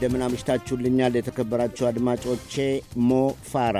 እንደምን 0.00 0.22
አምሽታችሁልኛል 0.26 1.14
የተከበራችሁ 1.16 1.84
አድማጮቼ። 1.88 2.54
ሞ 3.02 3.16
ፋራ 3.48 3.78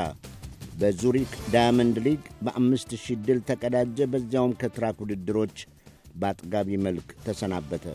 በዙሪክ 0.81 1.31
ዳያመንድ 1.53 1.97
ሊግ 2.07 2.25
በአምስት 2.45 2.91
ሺህ 3.03 3.21
ድል 3.27 3.39
ተቀዳጀ። 3.49 4.07
በዚያውም 4.15 4.53
ከትራክ 4.61 4.99
ውድድሮች 5.05 5.57
በአጥጋቢ 6.15 6.69
መልክ 6.87 7.07
ተሰናበተ። 7.25 7.87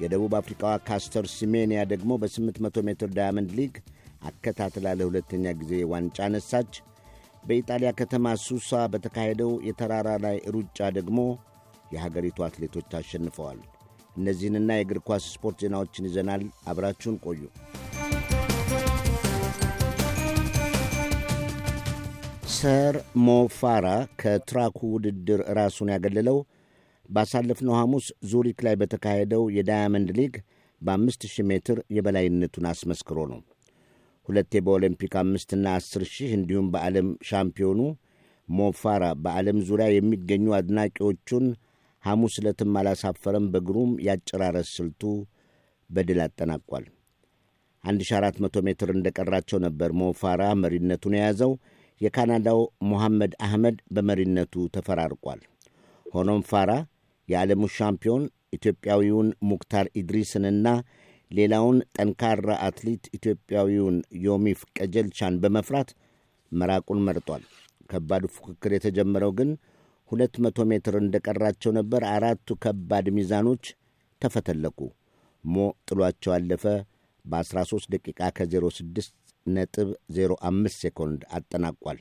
የደቡብ 0.00 0.34
አፍሪካዋ 0.40 0.72
ካስተር 0.88 1.28
ሲሜንያ 1.34 1.84
ደግሞ 1.92 2.18
በ800 2.22 2.84
ሜትር 2.88 3.12
ዳያመንድ 3.18 3.54
ሊግ 3.60 3.76
አከታትላ 4.30 4.96
ለሁለተኛ 4.98 5.54
ጊዜ 5.62 5.84
ዋንጫ 5.92 6.28
ነሳች። 6.34 6.72
በኢጣሊያ 7.46 7.92
ከተማ 8.00 8.34
ሱሳ 8.46 8.82
በተካሄደው 8.94 9.54
የተራራ 9.68 10.18
ላይ 10.26 10.38
ሩጫ 10.56 10.90
ደግሞ 10.98 11.18
የሀገሪቱ 11.94 12.40
አትሌቶች 12.46 12.90
አሸንፈዋል። 13.00 13.60
እነዚህንና 14.16 14.70
የእግር 14.76 15.00
ኳስ 15.06 15.24
ስፖርት 15.32 15.58
ዜናዎችን 15.62 16.08
ይዘናል። 16.08 16.42
አብራችሁን 16.66 17.16
ቆዩ። 17.24 17.42
ሰር 22.56 22.94
ሞ 23.24 23.39
ፋራ 23.39 23.86
ከትራኩ 24.20 24.78
ውድድር 24.92 25.40
ራሱን 25.58 25.88
ያገለለው 25.94 26.38
ባሳለፍነው 27.08 27.74
ሐሙስ 27.78 28.06
ዙሪክ 28.30 28.58
ላይ 28.66 28.74
በተካሄደው 28.80 29.42
የዳያመንድ 29.56 30.08
ሊግ 30.18 30.34
በአምስት 30.82 31.22
ሺህ 31.32 31.44
ሜትር 31.50 31.78
የበላይነቱን 31.96 32.66
አስመስክሮ 32.70 33.18
ነው። 33.32 33.40
ሁለቴ 34.28 34.60
በኦሎምፒክ 34.66 35.12
አምስትና 35.20 35.66
አስር 35.78 36.02
ሺህ 36.14 36.30
እንዲሁም 36.38 36.70
በዓለም 36.72 37.08
ሻምፒዮኑ 37.28 37.80
ሞ 38.48 38.62
ፋራ 38.62 39.04
በዓለም 39.22 39.58
ዙሪያ 39.68 39.86
የሚገኙ 39.92 40.46
አድናቂዎቹን 40.58 41.46
ሐሙስ 42.06 42.34
ዕለትም 42.40 42.76
አላሳፈረም። 42.80 43.46
በግሩም 43.52 43.92
ያጨራረስ 44.06 44.68
ስልቱ 44.76 45.02
በድል 45.90 46.20
አጠናቋል። 46.24 46.84
1400 47.84 48.62
ሜትር 48.66 48.88
እንደቀራቸው 48.94 49.58
ነበር 49.66 49.90
ሞፋራ 50.00 50.42
መሪነቱን 50.62 51.16
የያዘው። 51.16 51.52
የካናዳው 52.00 52.58
ሞሐመድ 52.88 53.32
አህመድ 53.44 53.76
በመሪነቱ 53.94 54.54
ተፈራርቋል። 54.74 55.40
ሆኖም 56.06 56.42
ፋራ 56.50 56.70
የዓለሙ 57.28 57.62
ሻምፒዮን 57.76 58.24
ኢትዮጵያዊውን 58.56 59.28
ሙክታር 59.48 59.86
ኢድሪስንና 60.00 60.66
ሌላውን 61.30 61.78
ጠንካራ 61.96 62.50
አትሌት 62.66 63.04
ኢትዮጵያዊውን 63.16 63.96
ዮሚፍ 64.26 64.60
ቀጀልቻን 64.76 65.40
በመፍራት 65.42 65.88
መራቁን 66.52 67.00
መርጧል። 67.06 67.42
ከባዱ 67.90 68.24
ፉክክር 68.36 68.72
የተጀመረው 68.74 69.32
ግን 69.38 69.50
ሁለት 70.10 70.34
መቶ 70.44 70.66
ሜትር 70.70 70.94
እንደቀራቸው 71.00 71.70
ነበር። 71.78 72.02
አራቱ 72.12 72.48
ከባድ 72.64 73.06
ሚዛኖች 73.16 73.64
ተፈተለቁ። 74.22 74.78
ሞ 75.44 75.56
ጥሏቸው 75.88 76.32
አለፈ። 76.36 76.64
በ13 77.24 77.88
ደቂቃ 77.94 78.20
ከ06 78.36 79.08
ነጥብ 79.46 79.88
05 80.18 80.76
ሴኮንድ 80.82 81.22
አጠናቋል። 81.36 81.98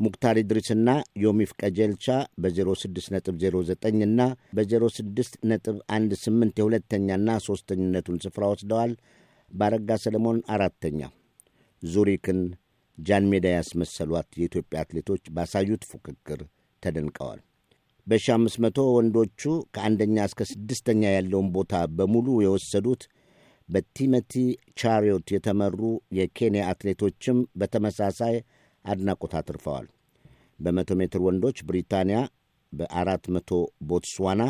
ሙክታር 0.00 0.36
ኢድሪስና 0.40 0.88
ዮሚፍ 1.22 1.50
ቀጀልቻ 1.60 2.06
በ06 2.42 2.86
ነጥብ 3.14 3.34
09 3.42 4.00
እና 4.06 4.20
በ06 4.56 5.20
ነጥብ 5.50 5.76
18 5.92 6.58
የሁለተኛና 6.60 7.28
ሦስተኝነቱን 7.46 8.18
ስፍራ 8.24 8.44
ወስደዋል። 8.52 8.94
ባረጋ 9.50 9.96
ሰለሞን 10.04 10.38
አራተኛ። 10.54 11.00
ዙሪክን 11.82 12.40
ጃን 12.98 13.24
ሜዳ 13.30 13.46
ያስመሰሏት 13.54 14.28
የኢትዮጵያ 14.38 14.82
አትሌቶች 14.82 15.24
ባሳዩት 15.36 15.82
ፉክክር 15.90 16.40
ተደንቀዋል። 16.84 17.40
በ1500 18.06 18.86
ወንዶቹ 18.96 19.42
ከአንደኛ 19.74 20.16
እስከ 20.28 20.42
ስድስተኛ 20.50 21.02
ያለውን 21.14 21.48
ቦታ 21.54 21.74
በሙሉ 21.96 22.26
የወሰዱት 22.44 23.02
በቲሞቲ 23.68 24.32
ቻሪዮት 24.80 25.28
የተመሩ 25.34 25.80
የኬንያ 26.18 26.64
አትሌቶችም 26.70 27.38
በተመሳሳይ 27.60 28.34
አድናቆት 28.84 29.34
አትርፈዋል። 29.38 29.86
በመቶ 30.58 30.90
ሜትር 31.00 31.20
ወንዶች 31.26 31.58
ብሪታንያ፣ 31.68 32.18
በአራት 32.72 33.24
መቶ 33.34 33.50
ቦትስዋና፣ 33.88 34.42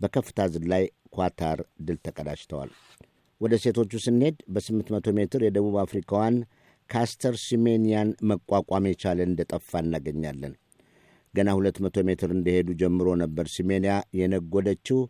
በከፍታ 0.00 0.48
ዝላይ 0.54 0.84
ኳታር 1.16 1.58
ድል 1.86 1.98
ተቀዳጅተዋል። 2.06 2.70
ወደ 3.40 3.54
ሴቶቹ 3.62 3.92
ስንሄድ 4.04 4.36
በ800 4.54 5.14
ሜትር 5.18 5.40
የደቡብ 5.44 5.76
አፍሪካዋን 5.82 6.36
ካስተር 6.90 7.34
ሲሜንያን 7.44 8.08
መቋቋም 8.30 8.84
የቻለ 8.90 9.18
እንደጠፋ 9.28 9.70
እናገኛለን። 9.84 10.54
ገና 11.34 11.50
200 11.58 12.02
ሜትር 12.08 12.30
እንደሄዱ 12.34 12.68
ጀምሮ 12.80 13.08
ነበር 13.22 13.46
ሲሜንያ 13.52 13.92
የነጎደችው። 14.18 15.00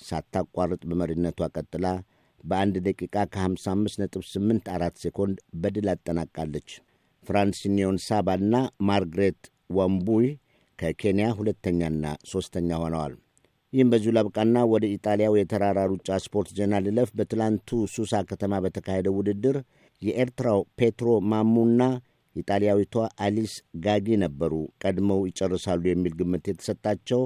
ሳታቋርጥ 0.00 0.82
በመሪነቷ 0.88 1.40
ቀጥላ 1.56 1.86
በአንድ 2.44 2.76
ደቂቃ 2.86 3.14
ከ55.84 3.32 5.00
ሴኮንድ 5.04 5.38
በድል 5.62 5.88
አጠናቃለች። 5.92 6.68
ፍራንሲን 7.24 7.96
ኒዮንሳባና 8.04 8.54
ማርግሬት 8.88 9.40
ዋምቡይ 9.78 10.26
ከኬንያ 10.78 11.26
ሁለተኛና 11.38 12.04
ሦስተኛ 12.32 12.70
ሆነዋል። 12.82 13.14
ይህም 13.72 13.88
በዚሁ 13.92 14.10
ላብቃና 14.16 14.58
ወደ 14.72 14.84
ኢጣሊያው 14.94 15.34
የተራራ 15.38 15.78
ሩጫ 15.90 16.08
ስፖርት 16.24 16.50
ዜና 16.58 16.74
ልለፍ። 16.84 17.10
በትላንቱ 17.18 17.80
ሱሳ 17.94 18.20
ከተማ 18.30 18.60
በተካሄደው 18.64 19.16
ውድድር 19.18 19.56
የኤርትራው 20.02 20.60
ፔትሮ 20.78 21.08
ማሙና 21.32 21.82
ኢጣሊያዊቷ 22.38 22.94
አሊስ 23.24 23.52
ጋጊ 23.84 24.16
ነበሩ 24.22 24.52
ቀድመው 24.82 25.20
ይጨርሳሉ 25.28 25.82
የሚል 25.90 26.14
ግምት 26.20 26.44
የተሰጣቸው። 26.50 27.22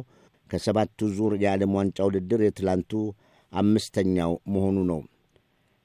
ከሰባቱ 0.51 1.09
ዙር 1.17 1.35
የዓለም 1.43 1.75
ዋንጫ 1.77 1.99
ውድድር 2.09 2.41
የትላንቱ 2.45 2.93
አምስተኛው 3.53 4.33
መሆኑ 4.53 4.79
ነው። 4.91 5.01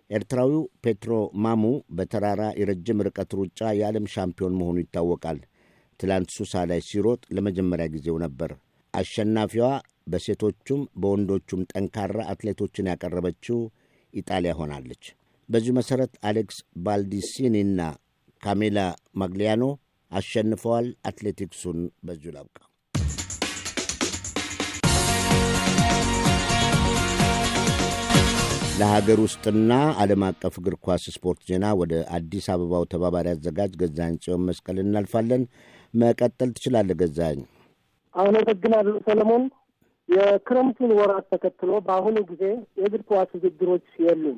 ኤርትራዊው 0.10 0.64
ፔትሮ 0.84 1.14
ማሙ 1.44 1.64
በተራራ 1.98 2.44
የረጅም 2.60 3.04
ርቀት 3.08 3.32
ሩጫ 3.40 3.60
የዓለም 3.80 4.06
ሻምፒዮን 4.14 4.58
መሆኑ 4.60 4.78
ይታወቃል። 4.84 5.40
ትላንት 6.00 6.30
ሱሳ 6.38 6.64
ላይ 6.70 6.80
ሲሮጥ 6.88 7.22
ለመጀመሪያ 7.36 7.86
ጊዜው 7.94 8.18
ነበር። 8.26 8.52
አሸናፊዋ 8.94 9.68
በሴቶቹም 10.12 10.82
በወንዶቹም 11.02 11.62
ጠንካራ 11.72 12.18
አትሌቶችን 12.32 12.90
ያቀረበችው 12.92 13.58
ኢጣሊያ 14.14 14.52
ሆናለች። 14.60 15.04
በዚሁ 15.50 15.74
መሠረት 15.78 16.14
አሌክስ 16.30 16.58
ባልዲሲኒና 16.86 17.82
ካሜላ 18.44 18.80
ማግሊያኖ 19.16 19.64
አሸንፈዋል። 20.12 20.88
አትሌቲክሱን 21.06 21.80
በዚሁ 22.04 22.32
ላብቃ። 22.36 22.58
ለሀገር 28.80 29.20
ውስጥና 29.24 29.72
ዓለም 30.02 30.24
አቀፍ 30.26 30.56
እግር 30.60 30.76
ኳስ 30.84 31.04
ስፖርት 31.14 31.40
ዜና 31.48 31.66
ወደ 31.80 31.94
አዲስ 32.18 32.46
አበባው 32.54 32.84
ተባባሪ 32.92 33.28
አዘጋጅ 33.32 33.72
ገዛኝ 33.82 34.14
ጽዮን 34.24 34.44
መስቀል 34.48 34.78
እናልፋለን። 34.84 35.44
መቀጠል 35.94 36.50
ትችላለህ 36.56 36.98
ገዛኝ። 37.00 37.40
አመሰግናለሁ 38.16 38.96
ሰለሞን። 39.08 39.46
የክረምቱን 40.10 40.92
ወራት 41.00 41.26
ተከትሎ 41.34 41.72
በአሁኑ 41.88 42.18
ጊዜ 42.30 42.44
የእግር 42.80 43.02
ኳስ 43.10 43.32
ውድድሮች 43.38 43.88
የሉም። 44.04 44.38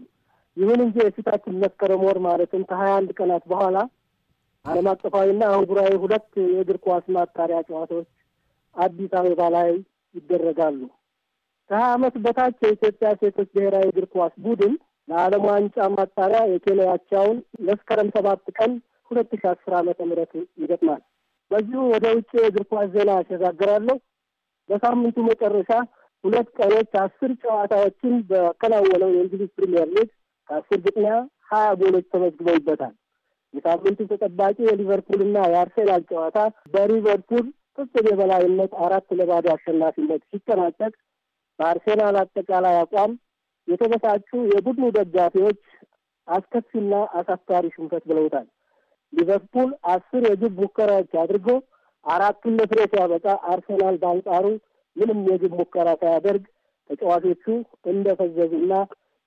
ይሁን 0.60 0.80
እንጂ 0.86 0.98
የፊታችን 1.02 1.60
መስከረም 1.64 2.02
ወር 2.06 2.18
ማለትም 2.26 2.64
ከሀያ 2.70 2.94
አንድ 2.98 3.10
ቀናት 3.18 3.44
በኋላ 3.52 3.78
ዓለም 4.66 4.88
አቀፋዊና 4.92 5.44
አህጉራዊ 5.52 5.92
ሁለት 6.02 6.26
የእግር 6.48 6.78
ኳስ 6.86 7.06
ማጣሪያ 7.16 7.60
ጨዋታዎች 7.68 8.10
አዲስ 8.76 9.12
አበባ 9.20 9.42
ላይ 9.56 9.70
ይደረጋሉ። 10.16 10.80
ከሀያ 11.70 11.88
ዓመት 11.96 12.16
በታች 12.26 12.58
የኢትዮጵያ 12.64 13.10
ሴቶች 13.22 13.50
ብሔራዊ 13.56 13.88
እግር 13.92 14.06
ኳስ 14.14 14.34
ቡድን 14.46 14.74
ለዓለም 15.08 15.44
ዋንጫ 15.50 15.88
ማጣሪያ 15.96 16.42
የኬንያቻውን 16.52 17.38
መስከረም 17.68 18.10
ሰባት 18.16 18.44
ቀን 18.58 18.72
ሁለት 19.12 19.32
ሺ 19.34 19.48
አስር 19.52 19.74
ዓመተ 19.80 20.00
ምህረት 20.10 20.34
ይገጥማል። 20.62 21.02
በዚሁ 21.52 21.82
ወደ 21.94 22.06
ውጭ 22.16 22.32
የእግር 22.40 22.66
ኳስ 22.72 22.90
ዜና 22.96 23.12
ያሸጋግራለሁ። 23.20 23.98
በሳምንቱ 24.70 25.18
መጨረሻ 25.30 25.72
ሁለት 26.24 26.48
ቀኖች 26.58 26.92
አስር 27.04 27.32
ጨዋታዎችን 27.44 28.16
በከናወነው 28.30 29.12
የእንግሊዝ 29.14 29.50
ፕሪምየር 29.58 29.88
ሊግ 29.96 30.10
ከአስር 30.50 30.80
ግጥሚያ 30.86 31.14
ሀያ 31.52 31.68
ጎሎች 31.80 32.06
ተመዝግበውበታል። 32.14 32.94
የሳምንቱ 33.54 34.00
ተጠባቂ 34.12 34.58
የሊቨርፑልና 34.66 35.38
የአርሴናል 35.52 36.02
ጨዋታ 36.10 36.40
በሊቨርፑል 36.74 37.46
ፍጹም 37.76 38.08
የበላይነት 38.10 38.72
አራት 38.84 39.08
ለባዶ 39.20 39.46
አሸናፊነት 39.54 40.22
ሲጠናቀቅ 40.30 40.94
በአርሴናል 41.60 42.16
አጠቃላይ 42.22 42.76
አቋም 42.82 43.12
የተበሳጩ 43.68 44.30
የቡድኑ 44.52 44.86
ደጋፊዎች 44.98 45.60
አስከፊና 46.28 46.94
አሳፋሪ 47.20 47.66
ሽንፈት 47.76 48.04
ብለውታል። 48.10 48.48
ሊቨርፑል 49.14 49.70
አስር 49.94 50.24
የግብ 50.30 50.56
ሙከራዎች 50.64 51.14
አድርጎ 51.22 51.48
አራቱን 52.06 52.58
ለፍሬ 52.60 52.80
ሲያበቃ 52.92 53.26
አርሴናል 53.52 53.96
በአንጻሩ 54.02 54.46
ምንም 54.96 55.20
የግብ 55.30 55.54
ሙከራ 55.60 55.90
ሳያደርግ 56.02 56.44
ተጫዋቾቹ 56.90 57.46
እንደፈዘዙና 57.92 58.74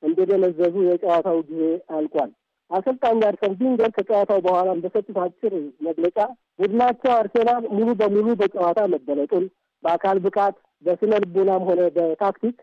እንደደነዘዙ 0.02 0.74
የጨዋታው 0.86 1.38
ጊዜ 1.48 1.62
አልቋል። 1.96 2.30
አሰልጣኝ 2.70 3.18
አርሰን 3.28 3.54
ቪንገር 3.60 3.90
ከጨዋታው 3.96 4.38
በኋላ 4.44 4.68
በሰጡት 4.82 5.16
አጭር 5.24 5.54
መግለጫ 5.86 6.18
ቡድናቸው 6.58 7.12
አርሴናል 7.16 7.64
ሙሉ 7.74 7.88
በሙሉ 8.00 8.28
በጨዋታ 8.40 8.80
መበለጡን 8.92 9.44
በአካል 9.82 10.18
ብቃት 10.26 10.56
በስነ 10.84 11.12
ልቦናም 11.24 11.64
ሆነ 11.68 11.80
በታክቲክ 11.96 12.56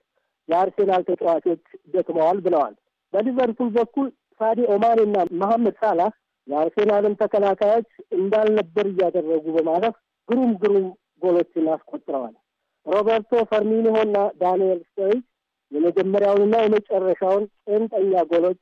የአርሴናል 0.49 1.01
ተጫዋቾች 1.09 1.61
ደክመዋል 1.93 2.37
ብለዋል። 2.45 2.73
በሊቨርፑል 3.13 3.69
በኩል 3.75 4.07
ሳዲዮ 4.39 4.59
ማኔ 4.73 4.99
እና 5.05 5.17
መሐመድ 5.41 5.75
ሳላህ 5.81 6.11
የአርሴናልን 6.47 7.15
ተከላካዮች 7.21 7.89
እንዳልነበር 8.17 8.85
እያደረጉ 8.91 9.45
በማለፍ 9.57 9.95
ግሩም 10.29 10.51
ግሩም 10.61 10.85
ጎሎችን 11.21 11.65
አስቆጥረዋል። 11.73 12.35
ሮበርቶ 12.85 13.31
ፊርሚኖ 13.49 13.95
እና 14.07 14.17
ዳንኤል 14.41 14.79
ስተሪጅ 14.87 15.25
የመጀመሪያውንና 15.71 16.55
የመጨረሻውን 16.63 17.43
ቄንጠኛ 17.67 18.21
ጎሎች 18.31 18.59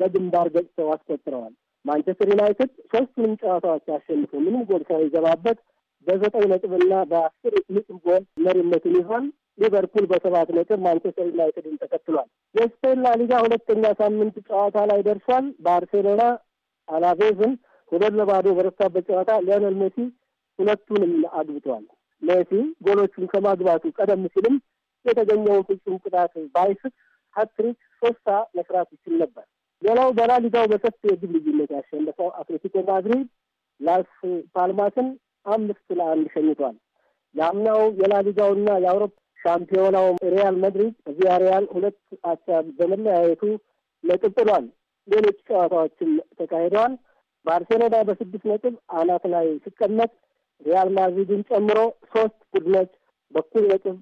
በግንባር 0.00 0.48
ገጭተው 0.54 0.88
አስቆጥረዋል። 0.94 1.52
ማንቸስተር 1.84 2.28
ዩናይትድ 2.32 2.70
ሶስቱንም 2.92 3.34
ጨዋታዎች 3.42 3.86
አሸንፎ 3.96 4.30
ምንም 4.44 4.62
ጎል 4.68 4.82
ሳይገባበት 4.88 5.58
በዘጠኝ 6.06 6.44
ነጥብና 6.52 6.94
በአስር 7.10 7.54
ንጹህ 7.74 7.96
ጎል 8.06 8.24
መሪነቱን 8.44 8.96
ይዟል። 8.98 9.24
ሊቨርፑል 9.62 10.04
በሰባት 10.10 10.48
ነጥብ 10.56 10.80
ማንቸስተር 10.84 11.26
ዩናይትድን 11.30 11.78
ተከትሏል። 11.82 12.28
የስፔን 12.54 12.98
ላሊጋ 13.04 13.40
ሁለተኛ 13.44 13.84
ሳምንት 14.00 14.36
ጨዋታ 14.48 14.86
ላይ 14.90 15.00
ደርሷል። 15.08 15.46
ባርሴሎና 15.66 16.22
አላቬዝን 16.88 17.52
ሁለት 17.92 18.14
ለባዶ 18.18 18.46
በረታበት 18.56 19.04
ጨዋታ 19.10 19.30
ሊዮኔል 19.46 19.76
ሜሲ 19.80 19.96
ሁለቱንም 20.58 21.12
አግብተዋል። 21.38 21.84
ሜሲ 22.22 22.50
ጎሎቹን 22.86 23.26
ከማግባቱ 23.32 23.84
ቀደም 23.98 24.22
ሲልም 24.34 24.56
የተገኘውን 25.08 25.64
ፍጹም 25.68 25.96
ቅጣት 26.04 26.34
ባይስት 26.54 26.94
ሀትሪክ 27.36 27.78
ሶስታ 28.02 28.28
መስራት 28.58 28.88
ይችል 28.94 29.14
ነበር። 29.22 29.44
ሌላው 29.82 30.08
በላሊጋው 30.18 30.66
በሰፊ 30.70 31.00
የግብ 31.10 31.32
ልዩነት 31.36 31.70
ያሸነፈው 31.76 32.28
አትሌቲኮ 32.38 32.76
ማድሪድ 32.88 33.26
ላስ 33.80 34.10
ፓልማስን 34.56 35.08
አምስት 35.46 35.88
ለአንድ 35.98 36.26
ሸኝቷል። 36.34 36.76
የአምናው 37.34 37.80
የላሊጋውና 38.00 38.68
የአውሮፓ 38.84 39.12
ሻምፒዮናው 39.38 40.06
ሪያል 40.32 40.56
ማድሪድ 40.62 40.94
ቪያሪያል 41.18 41.64
ሁለት 41.74 41.98
አቻ 42.24 42.46
በመለያየቱ 42.78 43.42
ነጥብ 44.04 44.32
ጥሏል። 44.38 44.64
ሌሎች 45.08 45.38
ጨዋታዎችም 45.48 46.10
ተካሂደዋል። 46.38 46.94
ባርሴሎና 47.46 47.96
በስድስት 48.08 48.44
ነጥብ 48.50 48.74
አናት 48.98 49.24
ላይ 49.34 49.46
ሲቀመጥ 49.64 50.10
ሪያል 50.60 50.88
ማድሪድን 50.96 51.42
ጨምሮ 51.50 51.78
ሶስት 52.12 52.38
ቡድኖች 52.52 52.90
በኩል 53.32 53.64
ነጥብ 53.70 53.96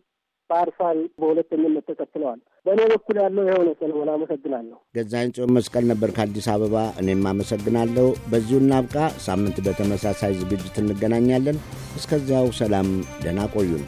በአርሳል 0.50 0.98
በሁለተኝነት 1.18 1.86
ተከትለዋል። 1.90 2.38
በእኔ 2.66 2.80
በኩል 2.92 3.16
ያለው 3.22 3.44
የሆነ 3.48 3.68
ሰለሞን 3.80 4.10
አመሰግናለሁ። 4.14 4.76
ገዛኸኝ 4.96 5.30
ጽዮን 5.36 5.54
መስቀል 5.56 5.86
ነበር 5.92 6.10
ከአዲስ 6.16 6.48
አበባ። 6.54 6.76
እኔም 7.02 7.28
አመሰግናለሁ። 7.32 8.08
በዚሁ 8.30 8.58
እናብቃ። 8.62 8.96
ሳምንት 9.26 9.58
በተመሳሳይ 9.66 10.34
ዝግጅት 10.40 10.78
እንገናኛለን። 10.82 11.58
እስከዚያው 11.96 12.48
ሰላም፣ 12.58 12.90
ደህና 13.22 13.40
ቆዩን። 13.54 13.84